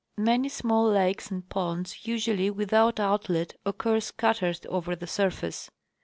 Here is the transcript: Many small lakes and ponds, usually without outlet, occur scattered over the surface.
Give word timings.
Many 0.17 0.49
small 0.49 0.89
lakes 0.89 1.29
and 1.29 1.47
ponds, 1.47 2.07
usually 2.07 2.49
without 2.49 2.99
outlet, 2.99 3.53
occur 3.67 3.99
scattered 3.99 4.65
over 4.65 4.95
the 4.95 5.05
surface. 5.05 5.69